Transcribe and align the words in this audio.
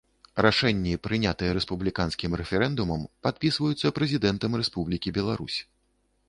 Рашэнні, 0.43 0.93
прынятыя 1.07 1.51
рэспубліканскім 1.57 2.31
рэферэндумам, 2.41 3.05
падпісваюцца 3.27 3.93
Прэзідэнтам 3.99 4.51
Рэспублікі 4.63 5.15
Беларусь. 5.21 5.59